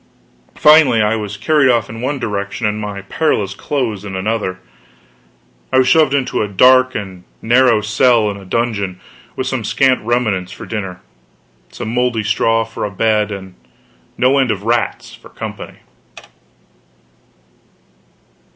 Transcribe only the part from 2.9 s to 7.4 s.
perilous clothes in another. I was shoved into a dark and